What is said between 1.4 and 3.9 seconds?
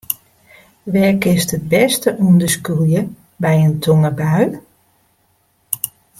it bêste ûnder skûlje by in